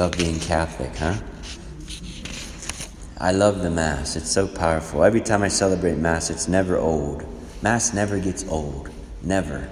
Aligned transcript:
love 0.00 0.16
being 0.16 0.40
Catholic, 0.40 0.96
huh? 0.96 1.14
I 3.18 3.32
love 3.32 3.60
the 3.60 3.68
Mass. 3.68 4.16
It's 4.16 4.30
so 4.30 4.48
powerful. 4.48 5.04
Every 5.04 5.20
time 5.20 5.42
I 5.42 5.48
celebrate 5.48 5.98
Mass, 5.98 6.30
it's 6.30 6.48
never 6.48 6.78
old. 6.78 7.22
Mass 7.60 7.92
never 7.92 8.18
gets 8.18 8.48
old. 8.48 8.88
Never. 9.22 9.68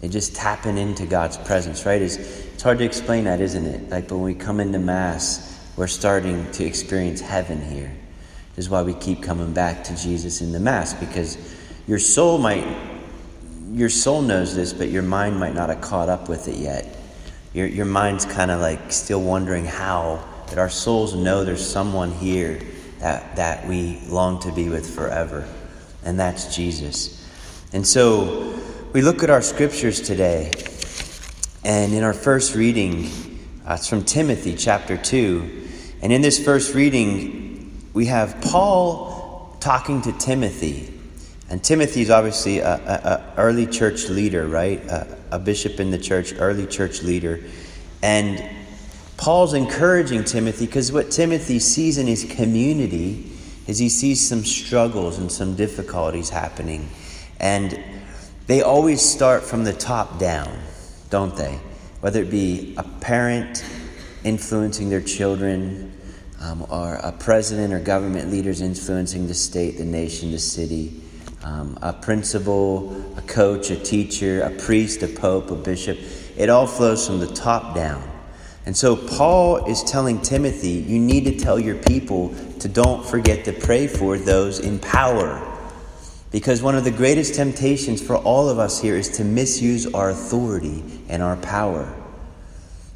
It 0.00 0.08
just 0.08 0.34
tapping 0.34 0.78
into 0.78 1.04
God's 1.04 1.36
presence, 1.36 1.84
right? 1.84 2.00
It's, 2.00 2.16
it's 2.16 2.62
hard 2.62 2.78
to 2.78 2.84
explain 2.84 3.24
that, 3.24 3.42
isn't 3.42 3.66
it? 3.66 3.90
Like 3.90 4.10
when 4.10 4.22
we 4.22 4.32
come 4.32 4.60
into 4.60 4.78
Mass, 4.78 5.60
we're 5.76 5.88
starting 5.88 6.50
to 6.52 6.64
experience 6.64 7.20
heaven 7.20 7.60
here. 7.60 7.94
This 8.56 8.64
is 8.64 8.70
why 8.70 8.80
we 8.80 8.94
keep 8.94 9.22
coming 9.22 9.52
back 9.52 9.84
to 9.84 9.96
Jesus 9.96 10.40
in 10.40 10.52
the 10.52 10.60
Mass, 10.60 10.94
because 10.94 11.36
your 11.86 11.98
soul 11.98 12.38
might, 12.38 12.66
your 13.72 13.90
soul 13.90 14.22
knows 14.22 14.56
this, 14.56 14.72
but 14.72 14.88
your 14.88 15.02
mind 15.02 15.38
might 15.38 15.54
not 15.54 15.68
have 15.68 15.82
caught 15.82 16.08
up 16.08 16.30
with 16.30 16.48
it 16.48 16.56
yet. 16.56 16.96
Your, 17.54 17.66
your 17.68 17.86
mind's 17.86 18.24
kind 18.24 18.50
of 18.50 18.60
like 18.60 18.92
still 18.92 19.22
wondering 19.22 19.64
how 19.64 20.22
that 20.48 20.58
our 20.58 20.68
souls 20.68 21.14
know 21.14 21.44
there's 21.44 21.64
someone 21.64 22.10
here 22.10 22.60
that, 22.98 23.36
that 23.36 23.66
we 23.66 24.00
long 24.08 24.40
to 24.40 24.52
be 24.52 24.68
with 24.68 24.92
forever, 24.92 25.48
and 26.04 26.18
that's 26.18 26.54
Jesus. 26.54 27.24
And 27.72 27.86
so 27.86 28.60
we 28.92 29.02
look 29.02 29.22
at 29.22 29.30
our 29.30 29.40
scriptures 29.40 30.00
today, 30.00 30.50
and 31.64 31.94
in 31.94 32.02
our 32.02 32.12
first 32.12 32.54
reading, 32.54 33.06
uh, 33.66 33.74
it's 33.74 33.88
from 33.88 34.04
Timothy 34.04 34.54
chapter 34.54 34.96
2. 34.96 35.62
And 36.02 36.12
in 36.12 36.22
this 36.22 36.44
first 36.44 36.74
reading, 36.74 37.82
we 37.94 38.06
have 38.06 38.40
Paul 38.42 39.56
talking 39.60 40.02
to 40.02 40.12
Timothy. 40.12 40.93
And 41.50 41.62
Timothy 41.62 42.00
is 42.00 42.10
obviously 42.10 42.60
an 42.60 43.22
early 43.36 43.66
church 43.66 44.08
leader, 44.08 44.46
right? 44.46 44.82
A, 44.86 45.18
a 45.32 45.38
bishop 45.38 45.78
in 45.78 45.90
the 45.90 45.98
church, 45.98 46.32
early 46.38 46.66
church 46.66 47.02
leader. 47.02 47.40
And 48.02 48.42
Paul's 49.16 49.54
encouraging 49.54 50.24
Timothy 50.24 50.66
because 50.66 50.90
what 50.90 51.10
Timothy 51.10 51.58
sees 51.58 51.98
in 51.98 52.06
his 52.06 52.24
community 52.24 53.30
is 53.66 53.78
he 53.78 53.88
sees 53.88 54.26
some 54.26 54.44
struggles 54.44 55.18
and 55.18 55.30
some 55.30 55.54
difficulties 55.54 56.30
happening. 56.30 56.88
And 57.40 57.78
they 58.46 58.62
always 58.62 59.00
start 59.00 59.42
from 59.42 59.64
the 59.64 59.72
top 59.72 60.18
down, 60.18 60.58
don't 61.10 61.36
they? 61.36 61.58
Whether 62.00 62.22
it 62.22 62.30
be 62.30 62.74
a 62.76 62.82
parent 62.82 63.64
influencing 64.24 64.90
their 64.90 65.00
children, 65.00 65.92
um, 66.40 66.66
or 66.68 66.96
a 66.96 67.12
president 67.12 67.72
or 67.72 67.80
government 67.80 68.30
leaders 68.30 68.60
influencing 68.60 69.26
the 69.26 69.34
state, 69.34 69.78
the 69.78 69.84
nation, 69.84 70.30
the 70.30 70.38
city, 70.38 71.00
um, 71.44 71.78
a 71.82 71.92
principal, 71.92 72.90
a 73.16 73.22
coach, 73.22 73.70
a 73.70 73.76
teacher, 73.76 74.40
a 74.40 74.50
priest, 74.50 75.02
a 75.02 75.08
pope, 75.08 75.50
a 75.50 75.54
bishop. 75.54 75.98
It 76.36 76.48
all 76.48 76.66
flows 76.66 77.06
from 77.06 77.20
the 77.20 77.26
top 77.26 77.74
down. 77.74 78.02
And 78.66 78.74
so 78.74 78.96
Paul 78.96 79.66
is 79.66 79.84
telling 79.84 80.22
Timothy, 80.22 80.70
you 80.70 80.98
need 80.98 81.24
to 81.26 81.38
tell 81.38 81.60
your 81.60 81.76
people 81.76 82.34
to 82.60 82.68
don't 82.68 83.04
forget 83.04 83.44
to 83.44 83.52
pray 83.52 83.86
for 83.86 84.16
those 84.16 84.58
in 84.58 84.78
power. 84.78 85.50
Because 86.30 86.62
one 86.62 86.74
of 86.74 86.82
the 86.82 86.90
greatest 86.90 87.34
temptations 87.34 88.02
for 88.02 88.16
all 88.16 88.48
of 88.48 88.58
us 88.58 88.80
here 88.80 88.96
is 88.96 89.10
to 89.18 89.24
misuse 89.24 89.86
our 89.92 90.10
authority 90.10 90.82
and 91.10 91.22
our 91.22 91.36
power. 91.36 91.94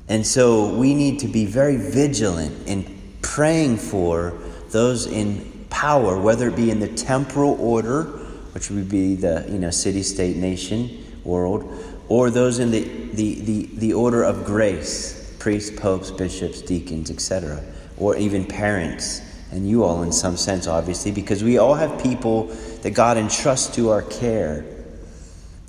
And 0.08 0.26
so 0.26 0.74
we 0.74 0.94
need 0.94 1.20
to 1.20 1.28
be 1.28 1.44
very 1.44 1.76
vigilant 1.76 2.66
in 2.66 3.18
praying 3.20 3.76
for 3.76 4.38
those 4.70 5.06
in 5.06 5.66
power, 5.68 6.18
whether 6.18 6.48
it 6.48 6.56
be 6.56 6.70
in 6.70 6.80
the 6.80 6.88
temporal 6.88 7.60
order, 7.60 8.18
which 8.52 8.70
would 8.70 8.88
be 8.88 9.14
the 9.14 9.46
you 9.48 9.58
know 9.58 9.70
city, 9.70 10.02
state, 10.02 10.36
nation, 10.36 11.04
world, 11.24 11.64
or 12.08 12.30
those 12.30 12.58
in 12.58 12.70
the, 12.70 12.82
the, 13.12 13.40
the, 13.40 13.68
the 13.74 13.92
order 13.92 14.22
of 14.22 14.44
grace 14.44 15.18
priests, 15.38 15.78
popes, 15.78 16.10
bishops, 16.10 16.60
deacons, 16.62 17.10
etc., 17.10 17.62
or 17.96 18.16
even 18.16 18.44
parents, 18.44 19.22
and 19.50 19.68
you 19.68 19.84
all 19.84 20.02
in 20.02 20.12
some 20.12 20.36
sense, 20.36 20.66
obviously, 20.66 21.10
because 21.10 21.42
we 21.42 21.58
all 21.58 21.74
have 21.74 22.02
people 22.02 22.44
that 22.82 22.90
God 22.90 23.16
entrusts 23.16 23.74
to 23.76 23.90
our 23.90 24.02
care. 24.02 24.64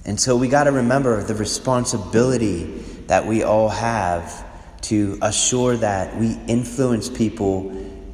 And 0.06 0.20
so 0.20 0.36
we 0.36 0.48
got 0.48 0.66
to 0.66 0.72
remember 0.72 1.24
the 1.24 1.36
responsibility 1.36 2.64
that 3.08 3.26
we 3.26 3.44
all 3.44 3.70
have 3.70 4.46
to 4.82 5.18
assure 5.22 5.78
that 5.78 6.18
we 6.18 6.38
influence 6.48 7.10
people 7.10 7.72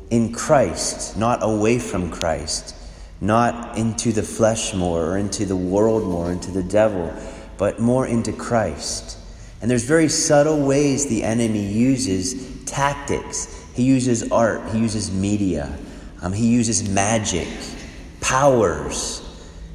in 0.09 0.34
Christ, 0.34 1.18
not 1.18 1.39
away 1.41 1.79
from 1.79 2.12
Christ, 2.12 2.75
not 3.21 3.77
into 3.77 4.11
the 4.11 4.23
flesh 4.23 4.73
more 4.73 5.05
or 5.05 5.17
into 5.17 5.45
the 5.45 5.55
world 5.55 6.03
more, 6.03 6.31
into 6.31 6.51
the 6.51 6.63
devil, 6.63 7.13
but 7.57 7.79
more 7.79 8.05
into 8.05 8.31
Christ. 8.33 9.17
And 9.61 9.71
there's 9.71 9.85
very 9.85 10.09
subtle 10.09 10.65
ways 10.65 11.07
the 11.07 11.23
enemy 11.23 11.65
uses 11.65 12.63
tactics. 12.65 13.63
He 13.73 13.83
uses 13.83 14.31
art, 14.31 14.69
he 14.71 14.79
uses 14.79 15.11
media, 15.11 15.77
um, 16.21 16.33
he 16.33 16.47
uses 16.47 16.87
magic, 16.89 17.47
powers. 18.21 19.21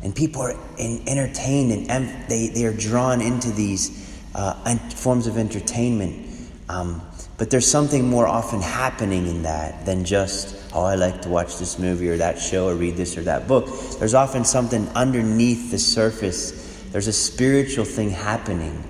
And 0.03 0.15
people 0.15 0.43
are 0.43 0.57
in, 0.79 1.03
entertained 1.09 1.91
and 1.91 2.31
they, 2.31 2.49
they 2.49 2.65
are 2.65 2.73
drawn 2.73 3.21
into 3.21 3.51
these 3.51 4.23
uh, 4.35 4.77
forms 4.91 5.27
of 5.27 5.37
entertainment. 5.37 6.30
Um, 6.71 7.03
but 7.37 7.51
there's 7.51 7.69
something 7.69 8.09
more 8.09 8.29
often 8.29 8.61
happening 8.61 9.27
in 9.27 9.43
that 9.43 9.85
than 9.85 10.05
just, 10.05 10.57
oh, 10.73 10.85
I 10.85 10.95
like 10.95 11.21
to 11.23 11.29
watch 11.29 11.59
this 11.59 11.81
movie 11.81 12.09
or 12.09 12.17
that 12.19 12.39
show 12.39 12.69
or 12.69 12.77
read 12.77 12.97
this 12.97 13.19
or 13.19 13.23
that 13.23 13.49
book. 13.49 13.67
There's 13.99 14.15
often 14.15 14.45
something 14.45 14.89
underneath 14.91 15.73
the 15.73 15.81
surface, 15.81 16.85
there's 16.93 17.09
a 17.09 17.13
spiritual 17.13 17.85
thing 17.85 18.11
happening. 18.11 18.85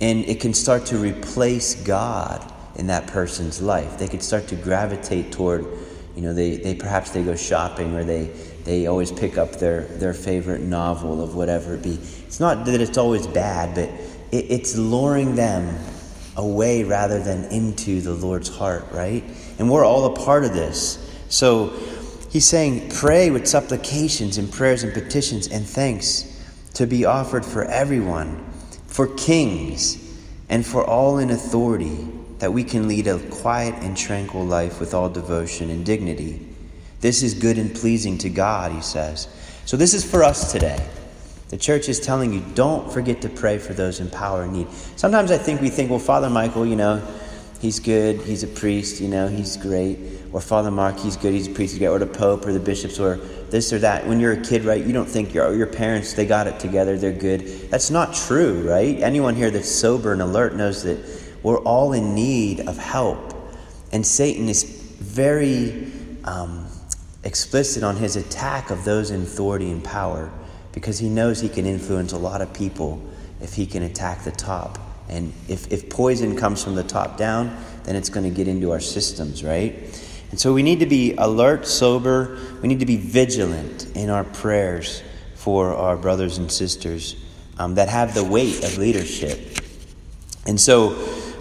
And 0.00 0.24
it 0.24 0.40
can 0.40 0.52
start 0.52 0.84
to 0.86 0.98
replace 0.98 1.76
God 1.76 2.52
in 2.74 2.88
that 2.88 3.06
person's 3.06 3.62
life. 3.62 3.98
They 3.98 4.08
could 4.08 4.22
start 4.22 4.48
to 4.48 4.56
gravitate 4.56 5.30
toward, 5.30 5.64
you 6.16 6.22
know, 6.22 6.34
they, 6.34 6.56
they 6.56 6.74
perhaps 6.74 7.10
they 7.12 7.22
go 7.22 7.36
shopping 7.36 7.94
or 7.94 8.02
they, 8.02 8.32
they 8.64 8.88
always 8.88 9.12
pick 9.12 9.38
up 9.38 9.52
their, 9.52 9.82
their 9.82 10.12
favorite 10.12 10.60
novel 10.60 11.22
of 11.22 11.36
whatever 11.36 11.74
it 11.74 11.82
be. 11.82 11.98
It's 12.26 12.40
not 12.40 12.66
that 12.66 12.80
it's 12.80 12.98
always 12.98 13.28
bad, 13.28 13.76
but 13.76 13.88
it, 14.32 14.50
it's 14.50 14.76
luring 14.76 15.36
them 15.36 15.78
away 16.36 16.84
rather 16.84 17.18
than 17.18 17.44
into 17.46 18.00
the 18.00 18.12
Lord's 18.12 18.48
heart, 18.48 18.86
right? 18.92 19.24
And 19.58 19.70
we're 19.70 19.84
all 19.84 20.06
a 20.06 20.16
part 20.16 20.44
of 20.44 20.52
this. 20.52 21.02
So 21.28 21.70
he's 22.30 22.44
saying, 22.44 22.90
pray 22.90 23.30
with 23.30 23.46
supplications 23.46 24.38
and 24.38 24.52
prayers 24.52 24.82
and 24.82 24.92
petitions 24.92 25.48
and 25.48 25.66
thanks 25.66 26.32
to 26.74 26.86
be 26.86 27.04
offered 27.04 27.44
for 27.44 27.64
everyone 27.64 28.46
for 28.96 29.08
kings, 29.08 30.02
and 30.48 30.64
for 30.64 30.82
all 30.82 31.18
in 31.18 31.30
authority, 31.30 32.08
that 32.38 32.50
we 32.50 32.64
can 32.64 32.88
lead 32.88 33.06
a 33.06 33.18
quiet 33.28 33.74
and 33.84 33.94
tranquil 33.94 34.42
life 34.42 34.80
with 34.80 34.94
all 34.94 35.10
devotion 35.10 35.68
and 35.68 35.84
dignity. 35.84 36.48
This 37.02 37.22
is 37.22 37.34
good 37.34 37.58
and 37.58 37.74
pleasing 37.74 38.16
to 38.16 38.30
God, 38.30 38.72
he 38.72 38.80
says. 38.80 39.28
So, 39.66 39.76
this 39.76 39.92
is 39.92 40.02
for 40.02 40.24
us 40.24 40.50
today. 40.50 40.82
The 41.48 41.56
church 41.56 41.88
is 41.88 42.00
telling 42.00 42.32
you 42.32 42.42
don't 42.54 42.92
forget 42.92 43.22
to 43.22 43.28
pray 43.28 43.58
for 43.58 43.72
those 43.72 44.00
in 44.00 44.10
power 44.10 44.42
and 44.42 44.52
need. 44.52 44.70
Sometimes 44.96 45.30
I 45.30 45.38
think 45.38 45.60
we 45.60 45.70
think, 45.70 45.90
well, 45.90 46.00
Father 46.00 46.28
Michael, 46.28 46.66
you 46.66 46.74
know, 46.74 47.00
he's 47.60 47.78
good, 47.78 48.20
he's 48.22 48.42
a 48.42 48.48
priest, 48.48 49.00
you 49.00 49.06
know, 49.06 49.28
he's 49.28 49.56
great. 49.56 49.98
Or 50.32 50.40
Father 50.40 50.72
Mark, 50.72 50.98
he's 50.98 51.16
good, 51.16 51.32
he's 51.32 51.46
a 51.46 51.52
priest, 51.52 51.74
he's 51.74 51.78
great. 51.78 51.88
or 51.88 52.00
the 52.00 52.06
Pope 52.06 52.44
or 52.46 52.52
the 52.52 52.58
bishops 52.58 52.98
or 52.98 53.16
this 53.48 53.72
or 53.72 53.78
that. 53.78 54.06
When 54.08 54.18
you're 54.18 54.32
a 54.32 54.40
kid, 54.40 54.64
right, 54.64 54.84
you 54.84 54.92
don't 54.92 55.08
think 55.08 55.32
your, 55.32 55.54
your 55.54 55.68
parents, 55.68 56.14
they 56.14 56.26
got 56.26 56.48
it 56.48 56.58
together, 56.58 56.98
they're 56.98 57.12
good. 57.12 57.70
That's 57.70 57.90
not 57.90 58.12
true, 58.12 58.68
right? 58.68 58.98
Anyone 59.00 59.36
here 59.36 59.52
that's 59.52 59.70
sober 59.70 60.12
and 60.12 60.20
alert 60.20 60.56
knows 60.56 60.82
that 60.82 60.98
we're 61.44 61.60
all 61.60 61.92
in 61.92 62.14
need 62.16 62.68
of 62.68 62.76
help. 62.76 63.34
And 63.92 64.04
Satan 64.04 64.48
is 64.48 64.64
very 64.64 65.92
um, 66.24 66.66
explicit 67.22 67.84
on 67.84 67.94
his 67.94 68.16
attack 68.16 68.70
of 68.70 68.84
those 68.84 69.12
in 69.12 69.22
authority 69.22 69.70
and 69.70 69.82
power 69.84 70.32
because 70.76 70.98
he 70.98 71.08
knows 71.08 71.40
he 71.40 71.48
can 71.48 71.64
influence 71.64 72.12
a 72.12 72.18
lot 72.18 72.42
of 72.42 72.52
people 72.52 73.02
if 73.40 73.54
he 73.54 73.64
can 73.64 73.82
attack 73.82 74.24
the 74.24 74.30
top. 74.30 74.78
And 75.08 75.32
if, 75.48 75.72
if 75.72 75.88
poison 75.88 76.36
comes 76.36 76.62
from 76.62 76.74
the 76.74 76.84
top 76.84 77.16
down, 77.16 77.56
then 77.84 77.96
it's 77.96 78.10
going 78.10 78.28
to 78.28 78.36
get 78.36 78.46
into 78.46 78.72
our 78.72 78.80
systems, 78.80 79.42
right? 79.42 79.72
And 80.30 80.38
so 80.38 80.52
we 80.52 80.62
need 80.62 80.80
to 80.80 80.86
be 80.86 81.14
alert, 81.14 81.66
sober. 81.66 82.38
We 82.60 82.68
need 82.68 82.80
to 82.80 82.86
be 82.86 82.98
vigilant 82.98 83.86
in 83.96 84.10
our 84.10 84.22
prayers 84.22 85.02
for 85.34 85.74
our 85.74 85.96
brothers 85.96 86.36
and 86.36 86.52
sisters 86.52 87.16
um, 87.58 87.76
that 87.76 87.88
have 87.88 88.12
the 88.12 88.24
weight 88.24 88.62
of 88.62 88.76
leadership. 88.76 89.58
And 90.46 90.60
so 90.60 90.94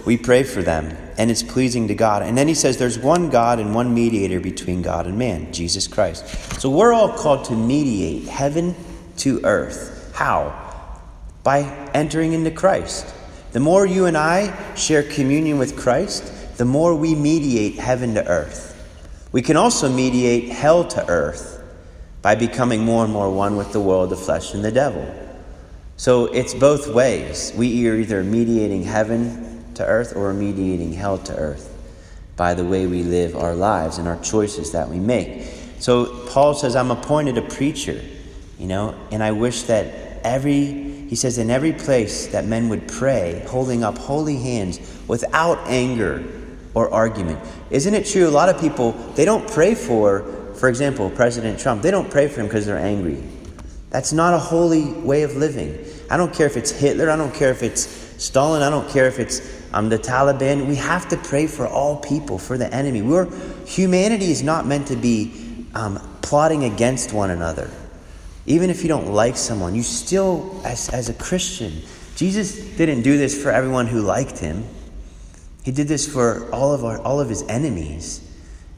we 0.06 0.16
pray 0.16 0.44
for 0.44 0.64
them, 0.64 0.96
and 1.18 1.30
it's 1.30 1.44
pleasing 1.44 1.90
to 1.90 1.96
God. 1.96 2.22
And 2.22 2.38
then 2.38 2.48
he 2.48 2.54
says 2.54 2.78
there's 2.78 2.98
one 2.98 3.30
God 3.30 3.60
and 3.60 3.76
one 3.76 3.94
mediator 3.94 4.40
between 4.40 4.82
God 4.82 5.08
and 5.08 5.18
man, 5.18 5.52
Jesus 5.52 5.90
Christ. 5.90 6.26
So 6.62 6.70
we're 6.70 6.94
all 6.94 7.12
called 7.12 7.44
to 7.46 7.54
mediate 7.54 8.30
heaven 8.30 8.74
to 9.18 9.42
earth. 9.44 10.12
How? 10.16 10.54
By 11.44 11.62
entering 11.94 12.34
into 12.34 12.52
Christ. 12.52 13.14
The 13.52 13.60
more 13.60 13.86
you 13.86 14.06
and 14.06 14.18
I 14.18 14.76
share 14.76 15.04
communion 15.04 15.58
with 15.58 15.78
Christ, 15.78 16.58
the 16.58 16.66
more 16.66 16.96
we 16.96 17.16
mediate 17.16 17.76
heaven 17.76 18.14
to 18.16 18.28
earth. 18.28 18.72
We 19.32 19.42
can 19.42 19.58
also 19.58 19.90
mediate 19.90 20.50
hell 20.50 20.84
to 20.86 21.08
earth 21.10 21.62
by 22.22 22.36
becoming 22.36 22.82
more 22.82 23.04
and 23.04 23.14
more 23.14 23.30
one 23.30 23.56
with 23.58 23.72
the 23.72 23.80
world, 23.80 24.10
the 24.10 24.18
flesh, 24.18 24.54
and 24.54 24.64
the 24.64 24.72
devil. 24.72 25.14
So 25.98 26.26
it's 26.26 26.54
both 26.54 26.88
ways. 26.88 27.54
We 27.56 27.88
are 27.88 27.96
either 27.96 28.24
mediating 28.24 28.84
heaven 28.84 29.74
to 29.76 29.86
earth 29.86 30.16
or 30.16 30.34
mediating 30.34 30.94
hell 30.94 31.18
to 31.20 31.36
earth. 31.36 31.72
by 32.36 32.54
the 32.54 32.66
way 32.66 32.86
we 32.86 33.04
live 33.04 33.36
our 33.36 33.56
lives 33.56 33.98
and 33.98 34.08
our 34.08 34.20
choices 34.22 34.72
that 34.72 34.90
we 34.90 35.00
make. 35.00 35.44
So 35.80 36.28
Paul 36.28 36.54
says, 36.54 36.76
I'm 36.76 36.92
appointed 36.92 37.38
a 37.38 37.42
preacher, 37.42 38.02
you 38.60 38.68
know, 38.68 38.96
and 39.12 39.24
I 39.24 39.32
wish 39.32 39.64
that 39.64 40.22
every, 40.24 40.66
he 41.08 41.16
says, 41.16 41.38
in 41.38 41.50
every 41.50 41.74
place 41.74 42.28
that 42.28 42.46
men 42.46 42.70
would 42.70 42.88
pray, 42.88 43.46
holding 43.48 43.84
up 43.84 43.98
holy 43.98 44.38
hands 44.38 44.80
without 45.08 45.60
anger 45.68 46.24
or 46.74 46.90
argument. 46.94 47.40
Isn't 47.70 47.94
it 47.94 48.06
true? 48.06 48.28
A 48.28 48.30
lot 48.30 48.50
of 48.50 48.60
people, 48.60 48.92
they 49.16 49.26
don't 49.26 49.50
pray 49.50 49.76
for, 49.76 50.54
for 50.56 50.70
example, 50.70 51.10
President 51.10 51.60
Trump, 51.60 51.82
they 51.82 51.92
don't 51.92 52.10
pray 52.10 52.28
for 52.28 52.42
him 52.42 52.48
because 52.48 52.66
they're 52.66 52.78
angry. 52.78 53.22
That's 53.90 54.12
not 54.12 54.34
a 54.34 54.40
holy 54.40 54.92
way 54.92 55.24
of 55.24 55.36
living. 55.36 55.86
I 56.10 56.18
don't 56.18 56.34
care 56.34 56.48
if 56.48 56.58
it's 56.58 56.72
Hitler, 56.72 57.10
I 57.10 57.16
don't 57.16 57.34
care 57.34 57.52
if 57.52 57.64
it's 57.64 57.88
Stalin, 58.22 58.62
I 58.62 58.70
don't 58.70 58.90
care 58.90 59.08
if 59.08 59.20
it's 59.20 59.64
um, 59.74 59.90
the 59.90 59.98
Taliban. 59.98 60.68
We 60.68 60.76
have 60.76 61.08
to 61.10 61.18
pray 61.18 61.48
for 61.48 61.68
all 61.68 61.98
people, 61.98 62.38
for 62.38 62.58
the 62.58 62.74
enemy. 62.74 63.02
We're, 63.02 63.30
humanity 63.66 64.32
is 64.32 64.44
not 64.44 64.66
meant 64.66 64.88
to 64.88 64.96
be 64.96 65.66
um, 65.74 66.00
plotting 66.22 66.64
against 66.64 67.14
one 67.14 67.30
another. 67.30 67.70
Even 68.46 68.70
if 68.70 68.84
you 68.84 68.88
don't 68.88 69.12
like 69.12 69.38
someone, 69.38 69.74
you 69.76 69.84
still, 69.84 70.62
as, 70.64 70.90
as 70.90 71.10
a 71.10 71.14
Christian, 71.14 71.82
Jesus 72.16 72.60
didn't 72.78 73.02
do 73.02 73.18
this 73.18 73.42
for 73.42 73.52
everyone 73.52 73.88
who 73.88 74.02
liked 74.02 74.40
him. 74.40 74.66
He 75.64 75.72
did 75.72 75.88
this 75.88 76.12
for 76.12 76.50
all 76.52 76.74
of, 76.74 76.86
our, 76.86 77.00
all 77.02 77.20
of 77.20 77.28
his 77.28 77.42
enemies. 77.44 78.22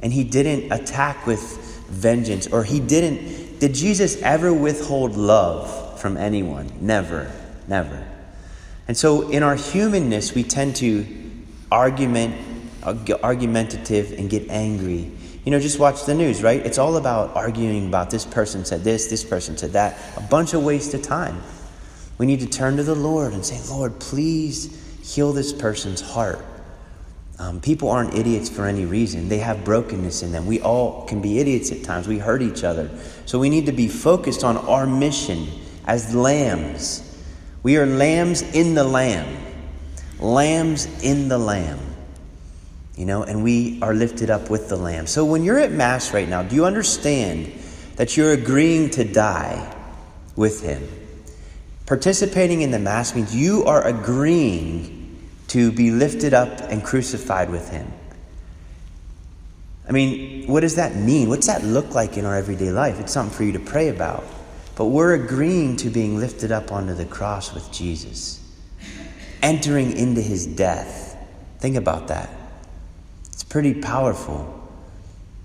And 0.02 0.14
he 0.14 0.24
didn't 0.24 0.72
attack 0.72 1.28
with 1.28 1.42
vengeance, 1.90 2.48
or 2.48 2.64
he 2.64 2.80
didn't. 2.80 3.60
Did 3.60 3.74
Jesus 3.74 4.22
ever 4.22 4.54
withhold 4.54 5.16
love 5.16 6.00
from 6.00 6.16
anyone? 6.16 6.72
Never, 6.80 7.32
never. 7.68 8.08
And 8.88 8.96
so 8.96 9.30
in 9.30 9.44
our 9.44 9.56
humanness, 9.56 10.34
we 10.34 10.44
tend 10.44 10.78
to 10.78 11.06
argument, 11.72 12.36
argumentative 12.84 14.14
and 14.14 14.30
get 14.30 14.50
angry. 14.50 15.12
You 15.48 15.52
know, 15.52 15.62
just 15.62 15.80
watch 15.80 16.04
the 16.04 16.14
news, 16.14 16.44
right? 16.44 16.60
It's 16.66 16.78
all 16.78 16.98
about 16.98 17.34
arguing 17.34 17.88
about 17.88 18.10
this 18.10 18.26
person 18.26 18.66
said 18.66 18.84
this, 18.84 19.08
this 19.08 19.24
person 19.24 19.58
said 19.58 19.72
that. 19.72 19.98
A 20.18 20.20
bunch 20.20 20.54
of 20.54 20.62
waste 20.62 20.94
of 20.94 21.02
time. 21.02 21.42
We 22.18 22.26
need 22.26 22.42
to 22.42 22.48
turn 22.48 22.76
to 22.76 22.84
the 22.84 22.94
Lord 22.94 23.32
and 23.32 23.46
say, 23.46 23.58
Lord, 23.74 23.98
please 23.98 24.78
heal 25.02 25.32
this 25.32 25.54
person's 25.54 26.02
heart. 26.02 26.46
Um, 27.40 27.62
people 27.62 27.90
aren't 27.90 28.14
idiots 28.14 28.50
for 28.50 28.66
any 28.66 28.84
reason. 28.84 29.30
They 29.30 29.38
have 29.38 29.64
brokenness 29.64 30.22
in 30.22 30.34
them. 30.34 30.48
We 30.48 30.60
all 30.60 31.06
can 31.06 31.22
be 31.22 31.40
idiots 31.40 31.72
at 31.72 31.82
times. 31.82 32.10
We 32.10 32.18
hurt 32.18 32.42
each 32.42 32.66
other. 32.66 32.90
So 33.26 33.40
we 33.40 33.50
need 33.50 33.68
to 33.68 33.72
be 33.72 33.88
focused 33.88 34.44
on 34.44 34.58
our 34.58 34.86
mission 34.86 35.48
as 35.86 36.14
lambs. 36.14 37.24
We 37.64 37.78
are 37.78 37.86
lambs 37.86 38.42
in 38.42 38.74
the 38.74 38.84
lamb. 38.84 39.34
Lambs 40.20 40.88
in 41.02 41.30
the 41.30 41.38
lamb. 41.38 41.80
You 42.98 43.06
know, 43.06 43.22
and 43.22 43.44
we 43.44 43.80
are 43.84 43.94
lifted 43.94 44.32
up 44.32 44.50
with 44.50 44.70
the 44.70 44.76
lamb. 44.76 45.06
So 45.06 45.24
when 45.24 45.44
you're 45.44 45.60
at 45.60 45.72
Mass 45.72 46.14
right 46.14 46.28
now, 46.28 46.42
do 46.42 46.56
you 46.56 46.66
understand 46.66 47.54
that 47.96 48.18
you're 48.18 48.32
agreeing 48.32 48.90
to 48.92 49.04
die 49.04 49.76
with 50.36 50.64
him? 50.64 50.88
Participating 51.86 52.64
in 52.64 52.72
the 52.72 52.80
Mass 52.80 53.16
means 53.16 53.36
you 53.36 53.66
are 53.66 53.86
agreeing 53.86 55.20
to 55.50 55.72
be 55.72 55.92
lifted 55.92 56.34
up 56.34 56.60
and 56.72 56.84
crucified 56.84 57.52
with 57.52 57.70
him. 57.70 57.94
I 59.88 59.92
mean, 59.92 60.48
what 60.48 60.62
does 60.62 60.76
that 60.76 60.96
mean? 60.96 61.30
What's 61.30 61.48
that 61.48 61.64
look 61.64 61.94
like 61.94 62.18
in 62.18 62.26
our 62.26 62.36
everyday 62.36 62.72
life? 62.72 63.00
It's 63.00 63.14
something 63.14 63.38
for 63.38 63.44
you 63.44 63.54
to 63.54 63.60
pray 63.60 63.90
about. 63.90 64.24
But 64.76 64.86
we're 64.86 65.14
agreeing 65.14 65.78
to 65.78 65.90
being 65.90 66.18
lifted 66.18 66.52
up 66.52 66.72
onto 66.72 66.96
the 66.96 67.06
cross 67.06 67.54
with 67.54 67.72
Jesus, 67.72 68.42
entering 69.42 69.96
into 69.96 70.22
his 70.22 70.46
death. 70.48 71.16
Think 71.60 71.76
about 71.78 72.08
that. 72.10 72.30
It's 73.38 73.44
pretty 73.44 73.76
powerful 73.76 74.68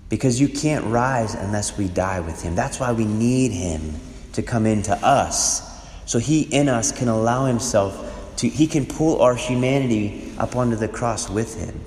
because 0.09 0.41
you 0.41 0.47
can't 0.47 0.83
rise 0.85 1.35
unless 1.35 1.77
we 1.77 1.87
die 1.87 2.21
with 2.21 2.41
him. 2.41 2.55
That's 2.55 2.79
why 2.79 2.91
we 2.91 3.05
need 3.05 3.51
him 3.51 3.93
to 4.31 4.41
come 4.41 4.65
into 4.65 4.95
us 5.05 5.61
so 6.07 6.17
he 6.17 6.41
in 6.41 6.69
us 6.69 6.91
can 6.91 7.07
allow 7.07 7.45
himself 7.45 8.33
to, 8.37 8.49
he 8.49 8.65
can 8.65 8.87
pull 8.87 9.21
our 9.21 9.35
humanity 9.35 10.33
up 10.39 10.55
onto 10.55 10.75
the 10.75 10.87
cross 10.87 11.29
with 11.29 11.55
him. 11.63 11.79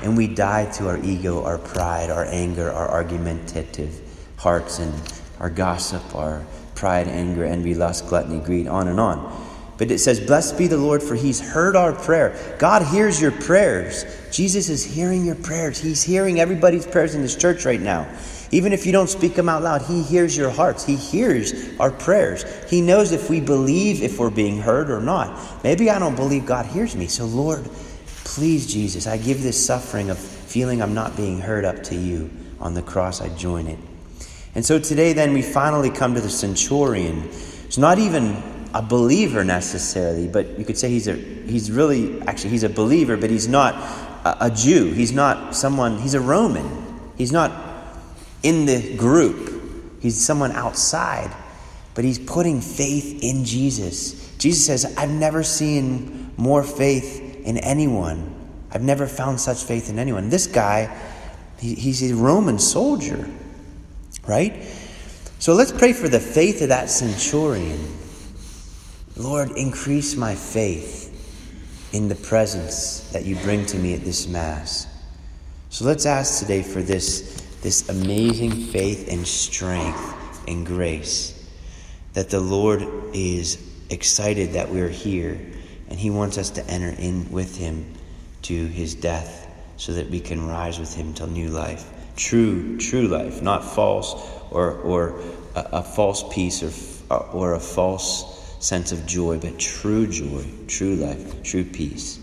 And 0.00 0.16
we 0.16 0.26
die 0.26 0.70
to 0.76 0.88
our 0.88 0.96
ego, 1.04 1.44
our 1.44 1.58
pride, 1.58 2.08
our 2.08 2.24
anger, 2.24 2.70
our 2.70 2.88
argumentative 2.88 4.00
hearts, 4.38 4.78
and 4.78 4.94
our 5.38 5.50
gossip, 5.50 6.14
our 6.14 6.46
pride, 6.74 7.08
anger, 7.08 7.44
envy, 7.44 7.74
lust, 7.74 8.08
gluttony, 8.08 8.38
greed, 8.38 8.68
on 8.68 8.88
and 8.88 8.98
on. 8.98 9.49
But 9.80 9.90
it 9.90 9.98
says, 9.98 10.20
Blessed 10.20 10.58
be 10.58 10.66
the 10.66 10.76
Lord, 10.76 11.02
for 11.02 11.14
he's 11.14 11.40
heard 11.40 11.74
our 11.74 11.94
prayer. 11.94 12.36
God 12.58 12.82
hears 12.82 13.18
your 13.18 13.30
prayers. 13.30 14.04
Jesus 14.30 14.68
is 14.68 14.84
hearing 14.84 15.24
your 15.24 15.36
prayers. 15.36 15.78
He's 15.78 16.02
hearing 16.02 16.38
everybody's 16.38 16.86
prayers 16.86 17.14
in 17.14 17.22
this 17.22 17.34
church 17.34 17.64
right 17.64 17.80
now. 17.80 18.06
Even 18.50 18.74
if 18.74 18.84
you 18.84 18.92
don't 18.92 19.08
speak 19.08 19.34
them 19.34 19.48
out 19.48 19.62
loud, 19.62 19.80
He 19.80 20.02
hears 20.02 20.36
your 20.36 20.50
hearts. 20.50 20.84
He 20.84 20.96
hears 20.96 21.54
our 21.80 21.90
prayers. 21.90 22.44
He 22.68 22.82
knows 22.82 23.12
if 23.12 23.30
we 23.30 23.40
believe 23.40 24.02
if 24.02 24.18
we're 24.18 24.28
being 24.28 24.58
heard 24.58 24.90
or 24.90 25.00
not. 25.00 25.64
Maybe 25.64 25.88
I 25.88 25.98
don't 25.98 26.14
believe 26.14 26.44
God 26.44 26.66
hears 26.66 26.94
me. 26.94 27.06
So, 27.06 27.24
Lord, 27.24 27.64
please, 28.24 28.70
Jesus, 28.70 29.06
I 29.06 29.16
give 29.16 29.42
this 29.42 29.64
suffering 29.64 30.10
of 30.10 30.18
feeling 30.18 30.82
I'm 30.82 30.92
not 30.92 31.16
being 31.16 31.40
heard 31.40 31.64
up 31.64 31.82
to 31.84 31.94
you. 31.94 32.28
On 32.60 32.74
the 32.74 32.82
cross, 32.82 33.22
I 33.22 33.30
join 33.30 33.66
it. 33.66 33.78
And 34.54 34.62
so 34.62 34.78
today, 34.78 35.14
then, 35.14 35.32
we 35.32 35.40
finally 35.40 35.88
come 35.88 36.14
to 36.16 36.20
the 36.20 36.28
centurion. 36.28 37.30
It's 37.64 37.78
not 37.78 37.98
even 37.98 38.42
a 38.74 38.82
believer 38.82 39.44
necessarily, 39.44 40.28
but 40.28 40.58
you 40.58 40.64
could 40.64 40.78
say 40.78 40.88
he's 40.88 41.08
a 41.08 41.14
he's 41.14 41.70
really 41.70 42.20
actually 42.22 42.50
he's 42.50 42.62
a 42.62 42.68
believer, 42.68 43.16
but 43.16 43.30
he's 43.30 43.48
not 43.48 43.74
a, 44.24 44.46
a 44.46 44.50
Jew. 44.50 44.92
He's 44.92 45.12
not 45.12 45.54
someone. 45.54 45.98
He's 45.98 46.14
a 46.14 46.20
Roman. 46.20 47.10
He's 47.16 47.32
not 47.32 47.52
in 48.42 48.66
the 48.66 48.96
group. 48.96 49.98
He's 50.00 50.18
someone 50.18 50.52
outside, 50.52 51.34
but 51.94 52.04
he's 52.04 52.18
putting 52.18 52.60
faith 52.60 53.22
in 53.22 53.44
Jesus. 53.44 54.34
Jesus 54.38 54.64
says, 54.64 54.94
I've 54.96 55.10
never 55.10 55.42
seen 55.42 56.32
more 56.36 56.62
faith 56.62 57.42
in 57.44 57.58
anyone. 57.58 58.34
I've 58.72 58.82
never 58.82 59.06
found 59.06 59.40
such 59.40 59.64
faith 59.64 59.90
in 59.90 59.98
anyone. 59.98 60.30
This 60.30 60.46
guy, 60.46 60.96
he, 61.58 61.74
he's 61.74 62.10
a 62.10 62.14
Roman 62.14 62.58
soldier, 62.58 63.28
right? 64.26 64.64
So 65.38 65.54
let's 65.54 65.72
pray 65.72 65.92
for 65.92 66.08
the 66.08 66.20
faith 66.20 66.62
of 66.62 66.68
that 66.68 66.88
centurion. 66.88 67.99
Lord, 69.20 69.50
increase 69.50 70.16
my 70.16 70.34
faith 70.34 71.08
in 71.92 72.08
the 72.08 72.14
presence 72.14 73.10
that 73.10 73.26
you 73.26 73.36
bring 73.36 73.66
to 73.66 73.76
me 73.76 73.92
at 73.92 74.02
this 74.02 74.26
Mass. 74.26 74.86
So 75.68 75.84
let's 75.84 76.06
ask 76.06 76.40
today 76.40 76.62
for 76.62 76.80
this 76.80 77.36
this 77.60 77.90
amazing 77.90 78.52
faith 78.52 79.12
and 79.12 79.26
strength 79.26 80.48
and 80.48 80.64
grace 80.64 81.36
that 82.14 82.30
the 82.30 82.40
Lord 82.40 82.82
is 83.12 83.62
excited 83.90 84.54
that 84.54 84.70
we're 84.70 84.88
here 84.88 85.38
and 85.90 86.00
He 86.00 86.08
wants 86.08 86.38
us 86.38 86.48
to 86.50 86.66
enter 86.66 86.98
in 86.98 87.30
with 87.30 87.58
Him 87.58 87.92
to 88.42 88.66
His 88.68 88.94
death 88.94 89.46
so 89.76 89.92
that 89.92 90.08
we 90.08 90.20
can 90.20 90.48
rise 90.48 90.78
with 90.78 90.94
Him 90.94 91.12
till 91.12 91.26
new 91.26 91.50
life. 91.50 91.84
True, 92.16 92.78
true 92.78 93.06
life, 93.06 93.42
not 93.42 93.62
false 93.62 94.14
or, 94.50 94.72
or 94.78 95.20
a, 95.54 95.60
a 95.72 95.82
false 95.82 96.24
peace 96.32 96.62
or, 97.10 97.16
or 97.32 97.52
a 97.52 97.60
false 97.60 98.39
sense 98.60 98.92
of 98.92 99.04
joy, 99.06 99.38
but 99.38 99.58
true 99.58 100.06
joy, 100.06 100.44
true 100.68 100.94
life, 100.94 101.42
true 101.42 101.64
peace. 101.64 102.19